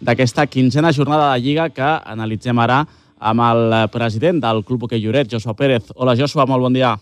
[0.00, 2.84] d'aquesta quinzena jornada de Lliga que analitzem ara
[3.18, 5.92] amb el president del Club Hoquei Lloret, Joshua Pérez.
[5.94, 6.96] Hola, Joshua, molt bon dia.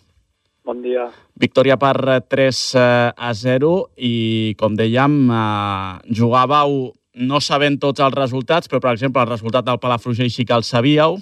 [0.65, 1.09] Bon dia.
[1.37, 8.71] Victòria per 3 a 0 i, com dèiem, eh, jugàveu no sabent tots els resultats,
[8.71, 11.19] però, per exemple, el resultat del Palafrugell sí que el sabíeu,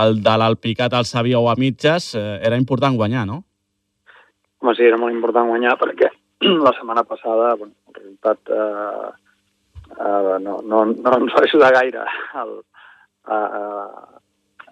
[0.00, 3.42] el de l'Alpicat el sabíeu a mitges, eh, era important guanyar, no?
[4.60, 6.08] Home, sí, era molt important guanyar perquè
[6.66, 9.10] la setmana passada bueno, el resultat eh,
[9.92, 12.04] eh, no, no, no ens va ajudar gaire
[12.40, 12.54] al,
[13.24, 13.38] a,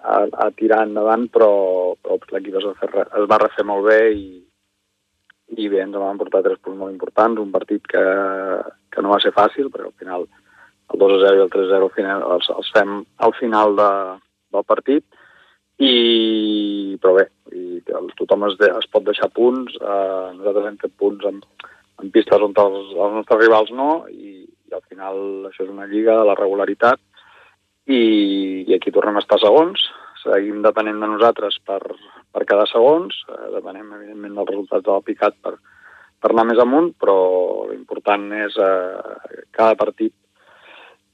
[0.03, 1.53] a, a tirar endavant, però,
[2.03, 4.29] però l'equip es, es va refer molt bé i,
[5.57, 8.05] i bé, ens van portar tres punts molt importants, un partit que,
[8.93, 10.29] que no va ser fàcil, perquè al final
[10.93, 13.91] el 2-0 i el 3-0 final, els, els fem al final de,
[14.57, 15.05] del partit,
[15.83, 17.27] i, però bé,
[17.57, 17.81] i
[18.19, 21.41] tothom es, de, es pot deixar punts, eh, nosaltres hem fet punts en,
[22.03, 24.43] en pistes on els, els nostres rivals no, i,
[24.75, 27.01] al final això és una lliga de la regularitat,
[27.87, 29.83] i, i aquí tornem a estar segons,
[30.23, 31.81] seguim depenent de nosaltres per,
[32.33, 35.57] per cada segons, eh, depenem evidentment dels resultats del picat per,
[36.23, 37.17] per anar més amunt, però
[37.71, 40.15] l'important és eh, cada partit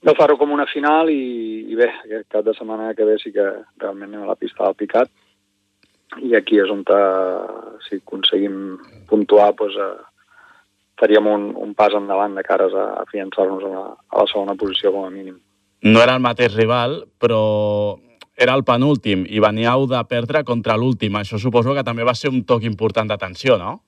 [0.05, 3.33] de fer-ho com una final i, i bé, aquest cap de setmana que ve sí
[3.35, 3.47] que
[3.81, 5.11] realment anem a la pista del picat.
[6.25, 7.49] I aquí és on eh,
[7.89, 8.79] si aconseguim
[9.09, 10.08] puntuar doncs, eh,
[10.99, 14.59] faríem un, un pas endavant de cares a, a fiançar-nos a, la, a la segona
[14.59, 15.39] posició com a mínim
[15.83, 17.99] no era el mateix rival, però
[18.39, 21.17] era el penúltim i veníeu de perdre contra l'últim.
[21.19, 23.79] Això suposo que també va ser un toc important d'atenció, no?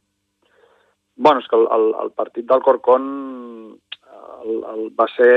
[1.16, 3.06] Bueno, és que el, el, el partit del Corcón
[4.42, 5.34] el, el va ser...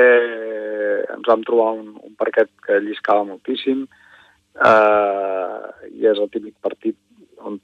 [1.14, 5.58] Ens vam trobar un, un parquet que lliscava moltíssim eh,
[5.94, 6.98] i és el típic partit
[7.44, 7.60] on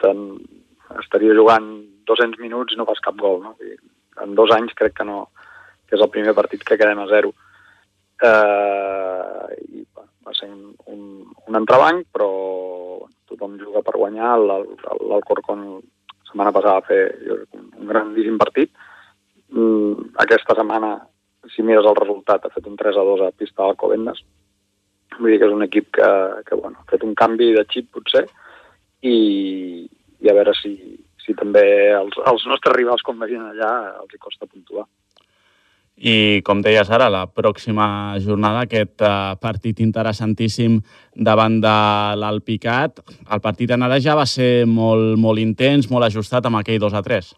[1.00, 1.70] estaria jugant
[2.10, 3.56] 200 minuts i no fas cap gol, no?
[3.64, 3.78] I
[4.24, 5.28] en dos anys crec que no,
[5.88, 7.34] que és el primer partit que quedem a zero
[8.22, 11.04] eh, i bueno, va ser un, un,
[11.48, 12.30] un entrebanc, però
[13.30, 14.36] tothom juga per guanyar.
[14.40, 18.74] L'Alcorcón la setmana passada va fer jo, un, un grandíssim partit.
[19.56, 20.98] Mm, aquesta setmana,
[21.54, 24.22] si mires el resultat, ha fet un 3 a 2 a pista d'Alcobendas.
[25.18, 26.10] Vull dir que és un equip que,
[26.46, 28.28] que bueno, ha fet un canvi de xip, potser,
[29.02, 29.88] i,
[30.20, 30.76] i a veure si,
[31.24, 31.64] si també
[31.96, 34.88] els, els nostres rivals, com vegin allà, els hi costa puntuar.
[36.00, 40.78] I, com deies ara, la pròxima jornada, aquest uh, partit interessantíssim
[41.12, 41.76] davant de
[42.22, 43.02] l'Alpicat.
[43.28, 47.04] El partit d'anada ja va ser molt, molt intens, molt ajustat amb aquell 2 a
[47.04, 47.34] 3.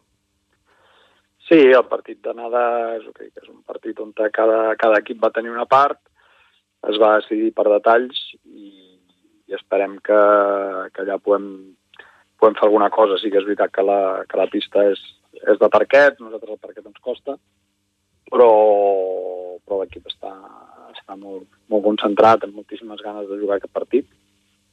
[1.49, 2.61] Sí, el partit d'anada
[2.99, 5.97] és, okay, és un partit on cada, cada equip va tenir una part,
[6.87, 8.69] es va decidir per detalls i,
[9.49, 10.21] i esperem que,
[10.93, 11.49] que allà podem,
[12.41, 13.19] podem fer alguna cosa.
[13.21, 15.01] Sí que és veritat que la, que la pista és,
[15.41, 17.37] és de parquet, nosaltres el parquet ens costa,
[18.31, 18.49] però,
[19.65, 20.33] però l'equip està,
[20.95, 24.09] està molt, molt concentrat, amb moltíssimes ganes de jugar aquest partit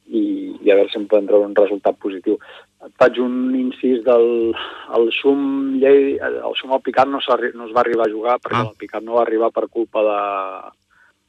[0.09, 0.23] i,
[0.65, 2.39] i a veure si en podem treure un resultat positiu.
[2.85, 4.55] Et faig un incís del
[4.97, 5.41] el Xum
[5.81, 8.69] Llei, el Xum al Picat no, no es va arribar a jugar perquè ah.
[8.71, 10.19] el Picat no va arribar per culpa de,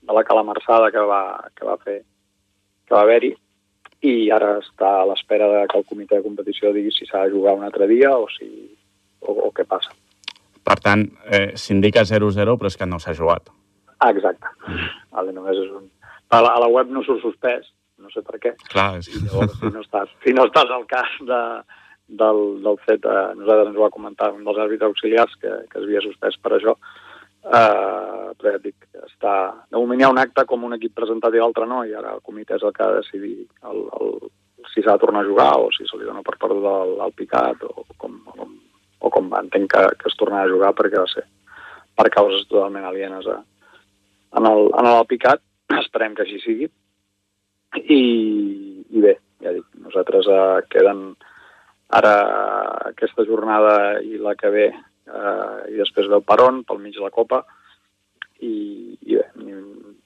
[0.08, 1.22] de la calamarsada que va,
[1.54, 3.34] que va fer que va haver-hi
[4.00, 7.34] i ara està a l'espera de que el comitè de competició digui si s'ha de
[7.34, 8.48] jugar un altre dia o, si,
[9.20, 9.92] o, o què passa.
[10.64, 13.50] Per tant, eh, s'indica 0-0, però és que no s'ha jugat.
[13.98, 14.48] Ah, exacte.
[14.68, 14.88] Mm.
[15.16, 15.90] Vale, només és un...
[16.30, 17.68] A la, a la web no surt suspès,
[18.00, 18.54] no sé per què.
[18.70, 19.10] Clar, és...
[19.10, 21.40] I llavors, si no estàs, si no estàs al cas de,
[22.22, 25.80] del, del fet, eh, nosaltres ens ho va comentar un dels àrbitres auxiliars que, que
[25.80, 26.76] es havia suspès per això,
[27.44, 29.34] eh, però ja dic, està...
[29.70, 32.14] De moment hi ha un acte com un equip presentat i l'altre no, i ara
[32.16, 33.34] el comitè és el que ha de decidir
[33.70, 34.16] el, el,
[34.72, 37.14] si s'ha de tornar a jugar o si se li dona per perdut el, el
[37.16, 38.58] picat o com, com
[39.00, 41.24] o com entenc que, que es tornarà a jugar perquè va ser
[41.96, 43.38] per causes totalment alienes a,
[44.36, 45.42] en, el, en el picat.
[45.82, 46.68] Esperem que així sigui.
[47.80, 48.00] I,
[48.90, 49.14] i bé,
[49.44, 51.04] ja dic, nosaltres eh, queden
[51.94, 52.14] ara
[52.90, 54.66] aquesta jornada i la que ve
[55.10, 57.42] eh, i després ve el peron pel mig de la Copa
[58.40, 59.26] i, i bé,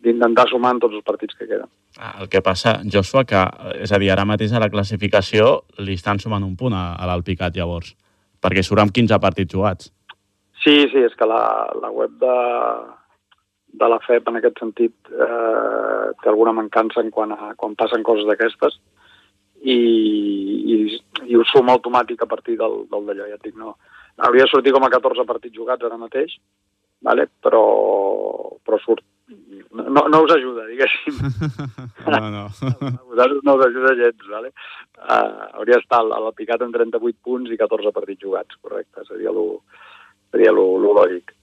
[0.04, 1.70] d'intentar sumar en tots els partits que queden.
[1.96, 3.40] Ah, el que passa, Joshua, que
[3.80, 7.08] és a dir, ara mateix a la classificació li estan sumant un punt a, a
[7.08, 7.94] l'Alpicat llavors
[8.44, 9.88] perquè surt amb 15 partits jugats.
[10.64, 11.44] Sí, sí, és que la,
[11.80, 12.34] la web de,
[13.80, 18.04] de la FEP en aquest sentit eh, té alguna mancança en quan, a, quan passen
[18.06, 18.78] coses d'aquestes
[19.64, 20.78] i, i,
[21.24, 23.74] i ho suma automàtic a partir del, del d'allò, ja dic, no.
[24.16, 26.36] Hauria de sortir com a 14 partits jugats ara mateix,
[27.02, 27.26] vale?
[27.42, 27.64] però,
[28.62, 29.02] però surt
[29.74, 31.14] no, no us ajuda, diguéssim.
[32.12, 32.44] no, no.
[33.10, 34.52] vosaltres no us ajuda gens, vale?
[34.98, 39.32] Uh, hauria d'estar a la picat amb 38 punts i 14 partits jugats, correcte, seria
[39.34, 39.64] lo,
[40.30, 41.34] seria lo, lo lògic.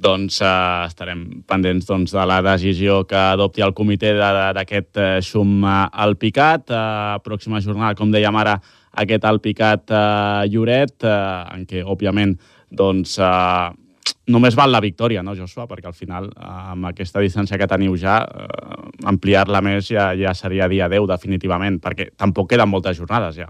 [0.00, 5.60] doncs eh, estarem pendents doncs, de la decisió que adopti el comitè d'aquest eh, xum
[5.60, 6.72] eh, al Picat.
[6.72, 8.56] Eh, pròxima jornada, com dèiem ara,
[9.02, 12.34] aquest al Picat eh, Lloret, eh, en què, òbviament,
[12.70, 15.66] doncs, eh, només val la victòria, no, Joshua?
[15.70, 20.34] Perquè al final, eh, amb aquesta distància que teniu ja, eh, ampliar-la més ja, ja
[20.34, 23.48] seria dia 10, definitivament, perquè tampoc queden moltes jornades ja.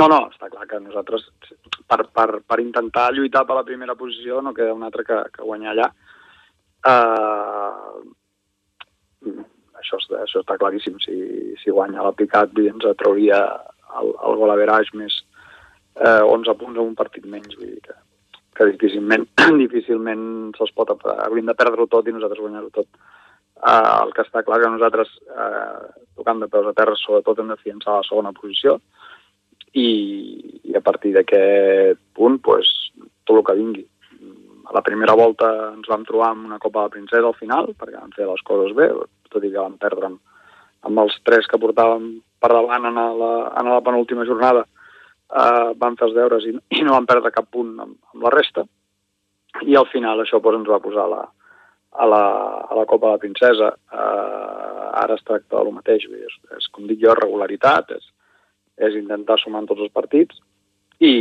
[0.00, 1.26] No, no, està clar que nosaltres,
[1.86, 5.44] per, per, per intentar lluitar per la primera posició, no queda un altre que, que
[5.44, 5.88] guanyar allà.
[6.82, 8.00] Uh,
[9.82, 10.96] això, això està claríssim.
[11.04, 11.16] Si,
[11.60, 13.42] si guanya la Picat, ens trauria
[14.00, 15.18] el, el gol average més
[15.96, 17.56] eh, 11 punts en un partit menys.
[17.58, 17.96] Vull dir que,
[18.58, 19.26] que difícilment,
[19.64, 20.24] difícilment
[20.58, 20.94] se'ls pot...
[21.26, 22.88] Hauríem de perdre-ho tot i nosaltres guanyar-ho tot.
[23.62, 27.52] Uh, el que està clar que nosaltres, uh, tocant de peus a terra, sobretot hem
[27.52, 28.80] de fiançar la segona posició,
[29.78, 29.88] i,
[30.66, 32.68] i a partir d'aquest punt, pues,
[33.22, 33.84] tot el que vingui.
[34.66, 38.00] A la primera volta ens vam trobar amb una Copa de Princesa al final, perquè
[38.00, 38.90] vam fer les coses bé,
[39.30, 40.20] tot i que vam perdre amb,
[40.88, 44.66] amb els tres que portàvem per davant en la, en la penúltima jornada,
[45.30, 48.32] eh, vam fer els deures i, i no vam perdre cap punt amb, amb la
[48.34, 48.66] resta,
[49.68, 51.22] i al final això pues, ens va posar la,
[51.92, 52.22] a, la,
[52.68, 53.68] a la Copa de la Princesa.
[53.92, 58.08] Eh, ara es tracta del mateix, és, és, com dic jo, regularitat, és,
[58.88, 60.40] és intentar sumar en tots els partits
[61.02, 61.12] i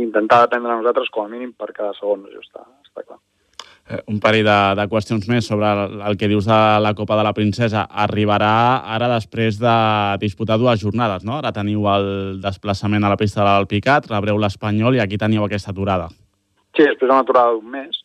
[0.00, 3.20] intentar dependre de nosaltres com a mínim per cada segon, això està, està clar.
[3.84, 7.18] Eh, un parell de, de qüestions més sobre el, el que dius de la Copa
[7.18, 7.82] de la Princesa.
[8.04, 8.52] Arribarà
[8.96, 9.74] ara després de
[10.22, 11.36] disputar dues jornades, no?
[11.36, 12.06] Ara teniu el
[12.40, 16.08] desplaçament a la pista de l'Alpicat, rebreu l'Espanyol i aquí teniu aquesta aturada.
[16.72, 17.98] Sí, després d'una aturada d'un mes,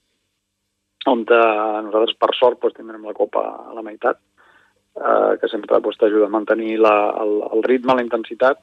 [1.07, 1.37] on eh,
[1.85, 4.19] nosaltres, per sort, doncs, tindrem la Copa a la meitat,
[4.99, 8.59] eh, que sempre pues, t'ajuda a mantenir la, el, el ritme, la intensitat,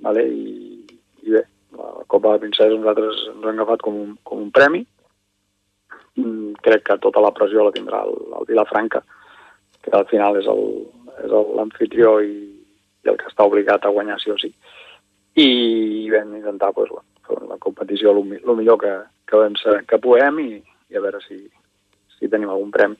[0.00, 0.24] vale?
[0.24, 0.88] I,
[1.20, 1.44] i bé,
[1.76, 4.86] la Copa de Princesa nosaltres ens hem agafat com un, com un premi.
[6.20, 9.02] Mm, crec que tota la pressió la tindrà el, el Vilafranca,
[9.80, 12.34] que al final és l'anfitrió i,
[13.04, 14.52] i el que està obligat a guanyar sí o sí.
[15.40, 18.24] I vam intentar pues, bueno, fer la competició el,
[18.56, 18.96] millor que,
[19.26, 20.50] que, vam ser, que puguem i,
[20.90, 21.38] i a veure si,
[22.18, 22.98] si tenim algun premi.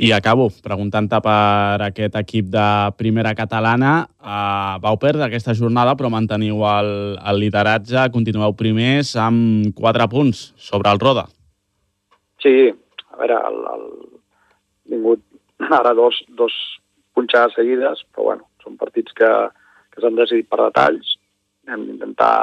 [0.00, 2.66] I acabo preguntant-te per aquest equip de
[2.96, 4.06] primera catalana.
[4.16, 10.46] Uh, vau perdre aquesta jornada, però manteniu el, el lideratge, continueu primers amb 4 punts
[10.56, 11.26] sobre el Roda.
[12.42, 12.54] Sí,
[13.10, 13.88] a veure, el, el...
[14.90, 15.22] vingut
[15.76, 16.54] ara dos, dos
[17.14, 19.30] punxades seguides, però bueno, són partits que,
[19.92, 21.16] que s'han decidit per detalls.
[21.68, 22.34] Hem d'intentar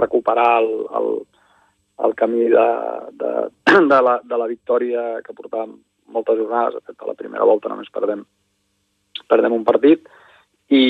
[0.00, 1.10] recuperar el, el,
[2.06, 2.68] el camí de,
[3.20, 3.32] de,
[3.92, 5.76] de, la, de la victòria que portàvem
[6.12, 8.22] moltes jornades, de fet, a la primera volta només perdem,
[9.28, 10.06] perdem un partit
[10.70, 10.82] i,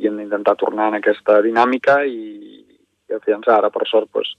[0.00, 2.60] i hem d'intentar tornar en aquesta dinàmica i,
[3.10, 3.58] i afiançar.
[3.58, 4.36] Ara, per sort, doncs,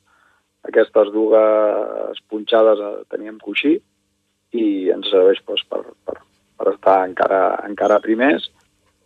[0.67, 3.77] aquestes dues punxades teníem coixí
[4.51, 6.17] i ens serveix doncs, per, per,
[6.59, 8.49] per estar encara, encara primers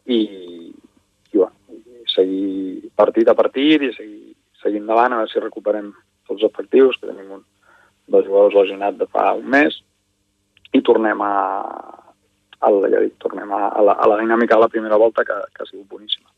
[0.06, 5.44] i, i, bueno, i seguir partit a partit i seguir, seguir endavant, a veure si
[5.44, 5.92] recuperem
[6.26, 7.44] tots els efectius, que tenim un,
[8.12, 9.78] dos jugadors lesionats de fa un mes,
[10.76, 11.34] i tornem a,
[12.60, 15.38] a, ja dic, tornem a, a, la, a la dinàmica de la primera volta que,
[15.54, 16.30] que ha sigut boníssima.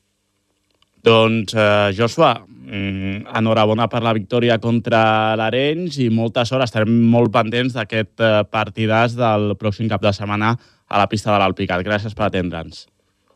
[1.08, 2.34] Doncs, eh, Joshua,
[2.68, 8.44] mm, enhorabona per la victòria contra l'Arenys i moltes hores estarem molt pendents d'aquest eh,
[8.52, 10.54] partidàs del pròxim cap de setmana
[10.88, 11.84] a la pista de l'Alpicat.
[11.88, 12.88] Gràcies per atendre'ns.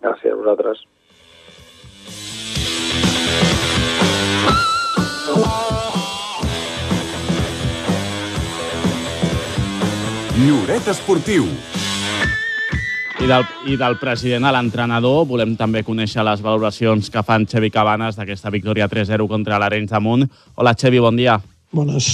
[0.03, 0.87] Gràcies a vosaltres.
[10.41, 11.45] Lloret Esportiu.
[13.21, 17.69] I del, I del president a l'entrenador volem també conèixer les valoracions que fan Xevi
[17.69, 20.23] Cabanes d'aquesta victòria 3-0 contra l'Arenys de Munt.
[20.57, 21.35] Hola, Xevi, bon dia.
[21.69, 22.07] Bones.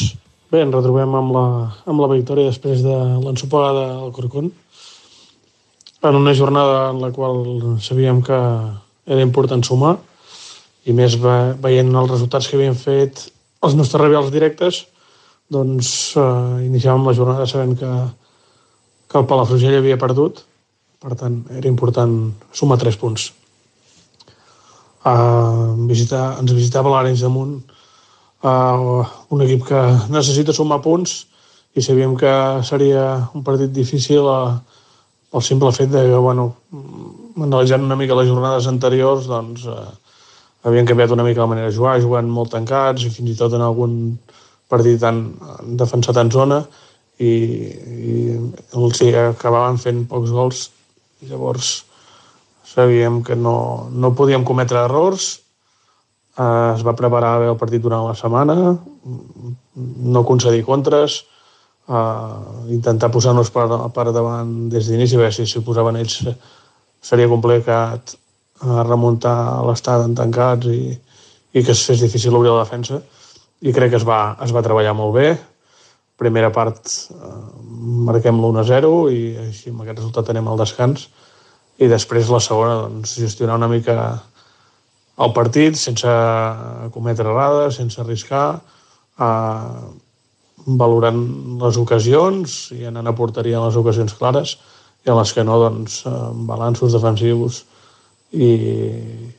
[0.51, 1.45] Bé, ens retrobem amb la,
[1.87, 4.51] amb la victòria després de l'ensopegada al Corcón.
[6.03, 7.39] En una jornada en la qual
[7.79, 8.41] sabíem que
[9.07, 9.95] era important sumar,
[10.83, 13.29] i més veient els resultats que havien fet
[13.63, 14.83] els nostres rivals directes,
[15.47, 17.95] doncs eh, iniciàvem la jornada sabent que,
[19.07, 20.43] que el Palafrugell havia perdut,
[21.01, 22.13] per tant, era important
[22.51, 23.29] sumar tres punts.
[25.07, 27.59] Uh, visitar, ens visitava l'Arenys de Munt,
[28.43, 31.21] uh, un equip que necessita sumar punts
[31.77, 32.31] i sabíem que
[32.65, 34.57] seria un partit difícil uh,
[35.31, 36.49] pel simple fet de que, bueno,
[37.37, 39.85] analitzant una mica les jornades anteriors, doncs, uh,
[40.67, 43.53] havien canviat una mica la manera de jugar, jugant molt tancats i fins i tot
[43.53, 44.17] en algun
[44.67, 45.21] partit tan
[45.79, 46.57] defensat en zona
[47.23, 48.15] i, i
[48.75, 50.65] els acabaven fent pocs gols
[51.21, 51.85] i llavors
[52.67, 55.37] sabíem que no, no podíem cometre errors.
[56.37, 58.77] Eh, es va preparar bé el partit durant la setmana
[59.77, 61.23] no concedir contres
[61.87, 66.21] uh, intentar posar-nos per, per davant des d'inici, veure si s'hi posaven ells
[67.01, 70.95] seria complicat uh, remuntar l'estat en tancats i,
[71.53, 73.01] i que es fes difícil obrir la defensa.
[73.61, 75.29] I crec que es va, es va treballar molt bé
[76.17, 77.35] primera part eh,
[78.09, 81.07] marquem l'1-0 i així amb aquest resultat anem al descans.
[81.77, 83.97] I després la segona doncs, gestionar una mica
[85.17, 86.09] el partit sense
[86.93, 88.47] cometre errades, sense arriscar,
[89.21, 89.87] eh,
[90.81, 91.21] valorant
[91.61, 94.57] les ocasions i anant a porteria en les ocasions clares
[95.05, 96.01] i en les que no, doncs,
[96.49, 97.63] balanços defensius
[98.35, 98.49] i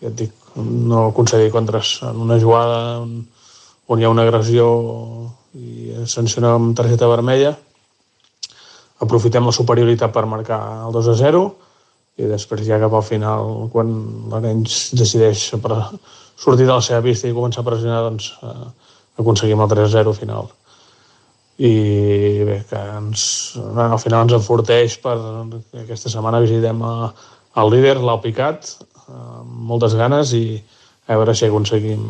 [0.01, 3.27] ja et dic, no aconseguir contres en una jugada on,
[3.89, 4.67] on hi ha una agressió
[5.57, 7.55] i sancionar amb targeta vermella.
[9.05, 11.43] Aprofitem la superioritat per marcar el 2 a 0
[12.19, 13.91] i després ja cap al final quan
[14.31, 18.67] l'Arenys decideix sortir de la seva pista i començar a pressionar doncs eh,
[19.23, 20.51] aconseguim el 3 a 0 final.
[21.59, 21.73] I
[22.47, 23.23] bé, que ens,
[23.59, 25.17] al final ens enforteix per
[25.83, 27.11] aquesta setmana visitem a,
[27.59, 28.75] el líder, l'Alt Picat
[29.09, 30.45] amb moltes ganes i
[31.09, 32.05] a veure si aconseguim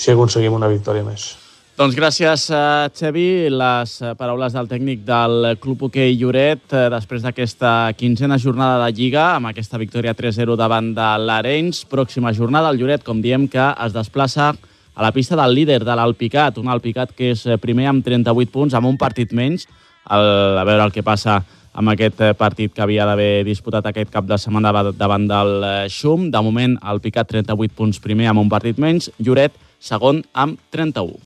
[0.00, 1.34] si aconseguim una victòria més.
[1.80, 3.48] Doncs gràcies, uh, Xevi.
[3.52, 8.90] Les uh, paraules del tècnic del Club Hoquei Lloret uh, després d'aquesta quinzena jornada de
[8.96, 11.86] Lliga, amb aquesta victòria 3-0 davant de l'Arenys.
[11.88, 15.96] Pròxima jornada, el Lloret, com diem, que es desplaça a la pista del líder de
[15.96, 19.64] l'Alpicat, un Alpicat que és primer amb 38 punts, amb un partit menys.
[20.10, 20.28] El,
[20.60, 21.38] a veure el que passa
[21.80, 26.28] amb aquest partit que havia d'haver disputat aquest cap de setmana davant del Xum.
[26.34, 31.18] De moment, el Picat 38 punts primer amb un partit menys, Lloret segon amb 31.